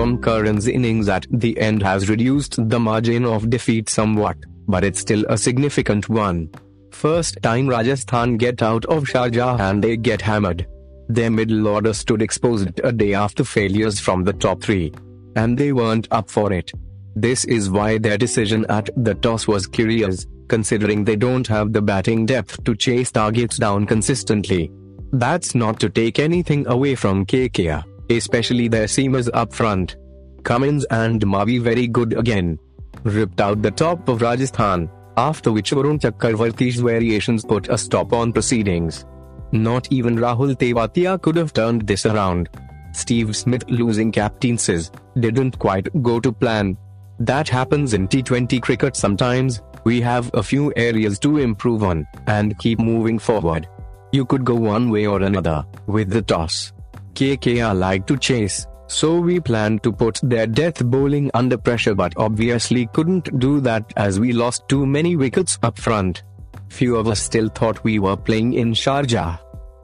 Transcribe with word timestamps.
Tom 0.00 0.16
Curran's 0.16 0.66
innings 0.66 1.10
at 1.10 1.26
the 1.30 1.60
end 1.60 1.82
has 1.82 2.08
reduced 2.08 2.56
the 2.70 2.80
margin 2.80 3.26
of 3.26 3.50
defeat 3.50 3.90
somewhat, 3.90 4.38
but 4.66 4.82
it's 4.82 4.98
still 4.98 5.26
a 5.28 5.36
significant 5.36 6.08
one. 6.08 6.48
First 6.90 7.36
time 7.42 7.68
Rajasthan 7.68 8.38
get 8.38 8.62
out 8.62 8.86
of 8.86 9.04
Sharjah 9.04 9.60
and 9.60 9.84
they 9.84 9.98
get 9.98 10.22
hammered. 10.22 10.66
Their 11.10 11.30
middle 11.30 11.68
order 11.68 11.92
stood 11.92 12.22
exposed 12.22 12.80
a 12.82 12.92
day 12.92 13.12
after 13.12 13.44
failures 13.44 14.00
from 14.00 14.24
the 14.24 14.32
top 14.32 14.62
three. 14.62 14.90
And 15.36 15.58
they 15.58 15.70
weren't 15.70 16.08
up 16.10 16.30
for 16.30 16.50
it. 16.50 16.72
This 17.14 17.44
is 17.44 17.68
why 17.68 17.98
their 17.98 18.16
decision 18.16 18.64
at 18.70 18.88
the 18.96 19.16
toss 19.16 19.46
was 19.46 19.66
curious, 19.66 20.26
considering 20.48 21.04
they 21.04 21.16
don't 21.16 21.46
have 21.46 21.74
the 21.74 21.82
batting 21.82 22.24
depth 22.24 22.64
to 22.64 22.74
chase 22.74 23.12
targets 23.12 23.58
down 23.58 23.84
consistently. 23.84 24.70
That's 25.12 25.54
not 25.54 25.78
to 25.80 25.90
take 25.90 26.18
anything 26.18 26.66
away 26.68 26.94
from 26.94 27.26
KKR, 27.26 27.84
especially 28.10 28.68
their 28.68 28.86
seamers 28.86 29.28
up 29.34 29.52
front. 29.52 29.96
Cummins 30.42 30.84
and 30.90 31.20
Mavi 31.22 31.60
very 31.60 31.86
good 31.86 32.16
again. 32.18 32.58
Ripped 33.04 33.40
out 33.40 33.62
the 33.62 33.70
top 33.70 34.08
of 34.08 34.22
Rajasthan, 34.22 34.90
after 35.16 35.52
which 35.52 35.70
Varun 35.70 36.00
Chakravarthy's 36.00 36.80
variations 36.80 37.44
put 37.44 37.68
a 37.68 37.78
stop 37.78 38.12
on 38.12 38.32
proceedings. 38.32 39.04
Not 39.52 39.90
even 39.90 40.16
Rahul 40.16 40.54
Tewatia 40.56 41.20
could 41.20 41.36
have 41.36 41.52
turned 41.52 41.86
this 41.86 42.06
around. 42.06 42.48
Steve 42.92 43.36
Smith 43.36 43.64
losing 43.68 44.10
captaincies 44.12 44.90
didn't 45.18 45.58
quite 45.58 45.88
go 46.02 46.20
to 46.20 46.32
plan. 46.32 46.76
That 47.18 47.48
happens 47.48 47.94
in 47.94 48.08
T20 48.08 48.62
cricket 48.62 48.96
sometimes. 48.96 49.62
We 49.84 50.00
have 50.00 50.30
a 50.34 50.42
few 50.42 50.72
areas 50.76 51.18
to 51.20 51.38
improve 51.38 51.82
on 51.82 52.06
and 52.26 52.58
keep 52.58 52.78
moving 52.78 53.18
forward. 53.18 53.68
You 54.12 54.24
could 54.24 54.44
go 54.44 54.54
one 54.54 54.90
way 54.90 55.06
or 55.06 55.22
another 55.22 55.64
with 55.86 56.10
the 56.10 56.22
toss. 56.22 56.72
KKR 57.14 57.78
like 57.78 58.06
to 58.06 58.16
chase, 58.16 58.66
so 58.86 59.20
we 59.20 59.38
planned 59.38 59.82
to 59.84 59.92
put 59.92 60.18
their 60.22 60.46
death 60.46 60.84
bowling 60.84 61.30
under 61.34 61.56
pressure 61.56 61.94
but 61.94 62.12
obviously 62.16 62.86
couldn't 62.92 63.38
do 63.38 63.60
that 63.60 63.92
as 63.96 64.18
we 64.18 64.32
lost 64.32 64.68
too 64.68 64.84
many 64.84 65.16
wickets 65.16 65.58
up 65.62 65.78
front. 65.78 66.22
Few 66.70 66.96
of 66.96 67.06
us 67.06 67.20
still 67.20 67.48
thought 67.48 67.82
we 67.84 67.98
were 67.98 68.16
playing 68.16 68.54
in 68.54 68.72
Sharjah. 68.72 69.38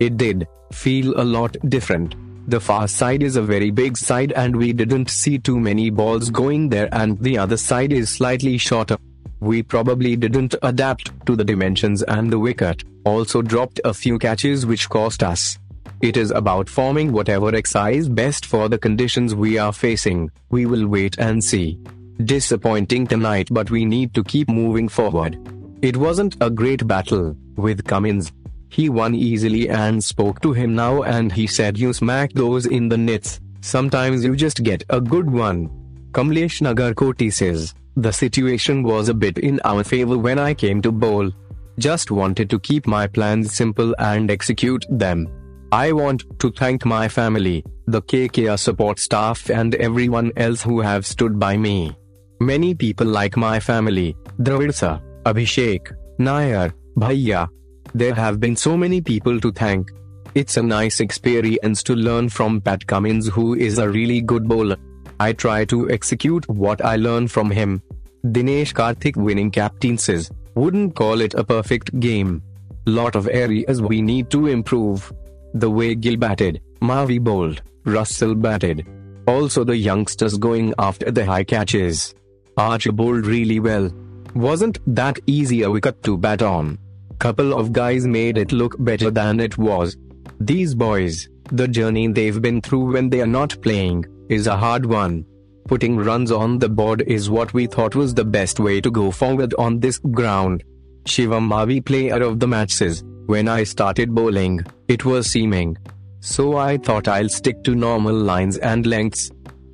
It 0.00 0.16
did 0.16 0.46
feel 0.72 1.20
a 1.20 1.24
lot 1.24 1.56
different. 1.68 2.14
The 2.48 2.60
far 2.60 2.88
side 2.88 3.22
is 3.22 3.36
a 3.36 3.42
very 3.42 3.70
big 3.70 3.96
side 3.96 4.32
and 4.32 4.54
we 4.54 4.72
didn't 4.72 5.10
see 5.10 5.38
too 5.38 5.60
many 5.60 5.90
balls 5.90 6.30
going 6.30 6.68
there 6.68 6.88
and 6.92 7.18
the 7.20 7.38
other 7.38 7.56
side 7.56 7.92
is 7.92 8.10
slightly 8.10 8.58
shorter. 8.58 8.96
We 9.40 9.62
probably 9.62 10.16
didn't 10.16 10.54
adapt 10.62 11.10
to 11.26 11.36
the 11.36 11.44
dimensions 11.44 12.02
and 12.04 12.30
the 12.30 12.38
wicket 12.38 12.84
also 13.04 13.42
dropped 13.42 13.80
a 13.84 13.94
few 13.94 14.18
catches 14.18 14.64
which 14.66 14.88
cost 14.88 15.22
us. 15.22 15.58
It 16.02 16.16
is 16.16 16.32
about 16.32 16.68
forming 16.68 17.12
whatever 17.12 17.54
exercise 17.54 18.08
best 18.08 18.46
for 18.46 18.68
the 18.68 18.76
conditions 18.76 19.36
we 19.36 19.56
are 19.56 19.72
facing. 19.72 20.32
We 20.50 20.66
will 20.66 20.88
wait 20.88 21.16
and 21.18 21.42
see. 21.42 21.78
Disappointing 22.24 23.06
tonight 23.06 23.48
but 23.52 23.70
we 23.70 23.84
need 23.84 24.12
to 24.14 24.24
keep 24.24 24.48
moving 24.48 24.88
forward. 24.88 25.38
It 25.80 25.96
wasn't 25.96 26.36
a 26.40 26.50
great 26.50 26.86
battle, 26.88 27.36
with 27.56 27.84
Cummins. 27.84 28.32
He 28.68 28.88
won 28.88 29.14
easily 29.14 29.68
and 29.68 30.02
spoke 30.02 30.40
to 30.40 30.52
him 30.52 30.74
now 30.74 31.02
and 31.02 31.30
he 31.30 31.46
said 31.46 31.78
you 31.78 31.92
smack 31.92 32.32
those 32.32 32.66
in 32.66 32.88
the 32.88 32.98
nits. 32.98 33.38
sometimes 33.60 34.24
you 34.24 34.34
just 34.34 34.64
get 34.64 34.82
a 34.90 35.00
good 35.00 35.30
one. 35.30 35.70
Kamlesh 36.10 36.60
Nagarkoti 36.66 37.32
says, 37.32 37.74
the 37.96 38.12
situation 38.12 38.82
was 38.82 39.08
a 39.08 39.14
bit 39.14 39.38
in 39.38 39.60
our 39.64 39.84
favor 39.84 40.18
when 40.18 40.38
I 40.38 40.52
came 40.52 40.82
to 40.82 40.90
bowl. 40.90 41.30
Just 41.78 42.10
wanted 42.10 42.50
to 42.50 42.58
keep 42.58 42.86
my 42.86 43.06
plans 43.06 43.54
simple 43.54 43.94
and 43.98 44.32
execute 44.32 44.84
them. 44.90 45.28
I 45.72 45.90
want 45.92 46.24
to 46.40 46.50
thank 46.50 46.84
my 46.84 47.08
family, 47.08 47.64
the 47.86 48.02
KKR 48.02 48.58
support 48.58 48.98
staff 48.98 49.48
and 49.48 49.74
everyone 49.76 50.30
else 50.36 50.62
who 50.62 50.82
have 50.82 51.06
stood 51.06 51.38
by 51.38 51.56
me. 51.56 51.96
Many 52.40 52.74
people 52.74 53.06
like 53.06 53.38
my 53.38 53.58
family, 53.58 54.14
Dravid 54.38 54.74
sir, 54.74 55.00
Abhishek, 55.24 55.94
Nair, 56.18 56.74
Bhaiya. 56.98 57.48
There 57.94 58.12
have 58.12 58.38
been 58.38 58.54
so 58.54 58.76
many 58.76 59.00
people 59.00 59.40
to 59.40 59.50
thank. 59.50 59.90
It's 60.34 60.58
a 60.58 60.62
nice 60.62 61.00
experience 61.00 61.82
to 61.84 61.94
learn 61.94 62.28
from 62.28 62.60
Pat 62.60 62.86
Cummins, 62.86 63.28
who 63.28 63.54
is 63.54 63.78
a 63.78 63.88
really 63.88 64.20
good 64.20 64.46
bowler. 64.46 64.76
I 65.20 65.32
try 65.32 65.64
to 65.66 65.90
execute 65.90 66.46
what 66.50 66.84
I 66.84 66.96
learn 66.96 67.28
from 67.28 67.50
him. 67.50 67.80
Dinesh 68.26 68.74
Karthik 68.74 69.16
winning 69.16 69.50
captain 69.50 69.96
says, 69.96 70.30
wouldn't 70.54 70.94
call 70.94 71.22
it 71.22 71.32
a 71.32 71.42
perfect 71.42 71.98
game. 71.98 72.42
Lot 72.84 73.16
of 73.16 73.26
areas 73.28 73.80
we 73.80 74.02
need 74.02 74.28
to 74.32 74.48
improve. 74.48 75.10
The 75.54 75.70
way 75.70 75.94
Gill 75.94 76.16
batted, 76.16 76.60
Mavi 76.80 77.20
bowled, 77.20 77.62
Russell 77.84 78.34
batted. 78.34 78.86
Also 79.26 79.64
the 79.64 79.76
youngsters 79.76 80.36
going 80.38 80.74
after 80.78 81.10
the 81.10 81.24
high 81.24 81.44
catches. 81.44 82.14
Archer 82.56 82.92
bowled 82.92 83.26
really 83.26 83.60
well, 83.60 83.90
wasn't 84.34 84.78
that 84.94 85.18
easy 85.26 85.62
a 85.62 85.70
wicket 85.70 86.02
to 86.02 86.16
bat 86.16 86.42
on. 86.42 86.78
Couple 87.18 87.54
of 87.54 87.72
guys 87.72 88.06
made 88.06 88.36
it 88.36 88.52
look 88.52 88.76
better 88.78 89.10
than 89.10 89.40
it 89.40 89.56
was. 89.56 89.96
These 90.40 90.74
boys, 90.74 91.28
the 91.50 91.68
journey 91.68 92.08
they've 92.08 92.42
been 92.42 92.60
through 92.60 92.92
when 92.92 93.10
they 93.10 93.20
are 93.20 93.26
not 93.26 93.60
playing, 93.62 94.04
is 94.28 94.46
a 94.46 94.56
hard 94.56 94.86
one. 94.86 95.24
Putting 95.68 95.96
runs 95.96 96.32
on 96.32 96.58
the 96.58 96.68
board 96.68 97.02
is 97.02 97.30
what 97.30 97.54
we 97.54 97.66
thought 97.66 97.94
was 97.94 98.12
the 98.12 98.24
best 98.24 98.58
way 98.58 98.80
to 98.80 98.90
go 98.90 99.10
forward 99.10 99.54
on 99.58 99.78
this 99.78 99.98
ground. 99.98 100.64
Shivam 101.04 101.48
Mavi 101.48 101.84
player 101.84 102.22
of 102.22 102.40
the 102.40 102.48
match 102.48 102.72
says, 102.72 103.04
when 103.32 103.48
I 103.48 103.64
started 103.64 104.14
bowling, 104.14 104.60
it 104.88 105.06
was 105.06 105.30
seaming. 105.30 105.78
So 106.20 106.58
I 106.58 106.76
thought 106.76 107.08
I'll 107.08 107.30
stick 107.30 107.64
to 107.64 107.74
normal 107.74 108.14
lines 108.14 108.58
and 108.58 108.86
lengths. 108.86 109.30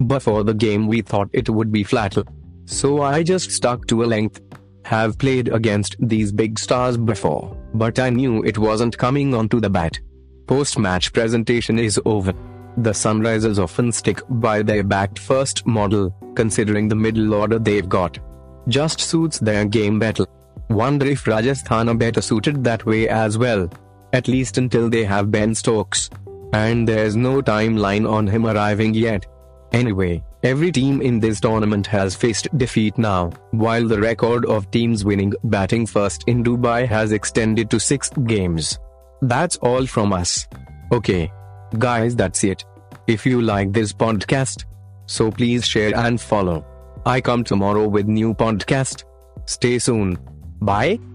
Before 0.07 0.45
the 0.45 0.55
game 0.55 0.87
we 0.87 1.01
thought 1.03 1.29
it 1.33 1.51
would 1.51 1.73
be 1.73 1.83
flatter. 1.83 2.23
So 2.67 3.03
I 3.03 3.25
just 3.25 3.51
stuck 3.51 3.89
to 3.89 4.05
a 4.05 4.11
length 4.15 4.41
have 4.85 5.19
played 5.19 5.49
against 5.49 5.97
these 5.99 6.31
big 6.31 6.57
stars 6.57 6.97
before, 6.97 7.57
but 7.75 7.99
I 7.99 8.11
knew 8.11 8.45
it 8.45 8.59
wasn't 8.59 8.97
coming 8.97 9.35
onto 9.35 9.61
the 9.61 9.69
bat. 9.69 9.99
Post 10.47 10.79
match 10.79 11.13
presentation 11.13 11.81
is 11.81 12.01
over. 12.05 12.33
The 12.77 12.93
Sunrisers 12.93 13.59
often 13.59 13.91
stick 13.91 14.21
by 14.47 14.63
their 14.63 14.85
backed 14.85 15.19
first 15.19 15.67
model, 15.67 16.15
considering 16.37 16.87
the 16.87 17.03
middle 17.07 17.35
order 17.35 17.59
they've 17.59 17.89
got. 17.89 18.21
Just 18.69 19.01
suits 19.01 19.41
their 19.41 19.65
game 19.65 19.99
better. 19.99 20.27
Wonder 20.69 21.07
if 21.07 21.27
Rajasthan 21.27 21.89
are 21.89 21.95
better 21.95 22.21
suited 22.21 22.63
that 22.65 22.85
way 22.85 23.09
as 23.09 23.39
well. 23.39 23.69
At 24.13 24.29
least 24.29 24.59
until 24.59 24.89
they 24.89 25.05
have 25.05 25.31
Ben 25.31 25.55
Stokes. 25.55 26.11
And 26.53 26.89
there's 26.89 27.17
no 27.17 27.43
timeline 27.43 28.11
on 28.11 28.27
him 28.27 28.47
arriving 28.47 28.95
yet. 28.95 29.27
Anyway, 29.73 30.23
every 30.43 30.73
team 30.73 31.03
in 31.03 31.21
this 31.21 31.41
tournament 31.41 31.87
has 31.87 32.15
faced 32.15 32.49
defeat 32.57 32.97
now, 32.97 33.31
while 33.51 33.87
the 33.87 34.01
record 34.01 34.47
of 34.47 34.71
teams 34.71 35.05
winning 35.05 35.35
batting 35.45 35.85
first 35.85 36.25
in 36.27 36.43
Dubai 36.43 36.87
has 36.87 37.13
extended 37.13 37.69
to 37.71 37.79
6 37.79 38.09
games. 38.25 38.79
That's 39.21 39.57
all 39.59 39.87
from 39.87 40.13
us. 40.13 40.47
Okay. 40.91 41.31
Guys, 41.77 42.17
that's 42.17 42.45
it. 42.45 42.65
If 43.07 43.27
you 43.27 43.43
like 43.43 43.73
this 43.73 43.93
podcast, 43.93 44.65
so 45.07 45.31
please 45.31 45.67
share 45.67 45.95
and 45.95 46.19
follow. 46.19 46.65
I 47.05 47.21
come 47.21 47.45
tomorrow 47.45 47.89
with 47.89 48.07
new 48.07 48.33
podcast. 48.33 49.05
Stay 49.45 49.79
soon. 49.79 50.19
Bye. 50.61 51.08